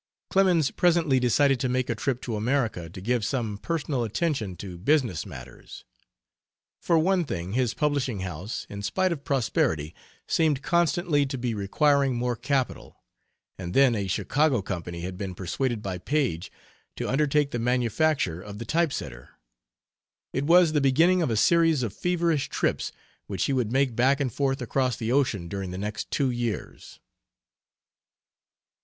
Clemens 0.31 0.71
presently 0.71 1.19
decided 1.19 1.59
to 1.59 1.69
make 1.69 1.87
a 1.87 1.93
trip 1.93 2.23
to 2.23 2.35
America 2.35 2.89
to 2.89 3.01
give 3.01 3.23
some 3.23 3.59
personal 3.59 4.03
attention 4.03 4.55
to 4.55 4.79
business 4.79 5.27
matters. 5.27 5.85
For 6.81 6.97
one 6.97 7.23
thing, 7.23 7.53
his 7.53 7.75
publishing 7.75 8.21
house, 8.21 8.65
in 8.67 8.81
spite 8.81 9.11
of 9.11 9.23
prosperity, 9.23 9.93
seemed 10.27 10.63
constantly 10.63 11.27
to 11.27 11.37
be 11.37 11.53
requiring 11.53 12.15
more 12.15 12.35
capital, 12.35 13.03
and 13.59 13.75
then 13.75 13.93
a 13.93 14.07
Chicago 14.07 14.63
company 14.63 15.01
had 15.01 15.19
been 15.19 15.35
persuaded 15.35 15.83
by 15.83 15.99
Paige 15.99 16.51
to 16.95 17.07
undertake 17.07 17.51
the 17.51 17.59
manufacture 17.59 18.41
of 18.41 18.57
the 18.57 18.65
type 18.65 18.91
setter. 18.91 19.29
It 20.33 20.45
was 20.45 20.71
the 20.73 20.81
beginning 20.81 21.21
of 21.21 21.29
a 21.29 21.37
series 21.37 21.83
of 21.83 21.93
feverish 21.93 22.49
trips 22.49 22.91
which 23.27 23.45
he 23.45 23.53
would 23.53 23.71
make 23.71 23.95
back 23.95 24.19
and 24.19 24.33
forth 24.33 24.63
across 24.63 24.95
the 24.97 25.11
ocean 25.11 25.47
during 25.47 25.69
the 25.69 25.77
next 25.77 26.09
two 26.09 26.31
years. 26.31 26.99